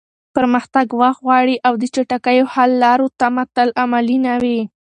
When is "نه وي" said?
4.25-4.59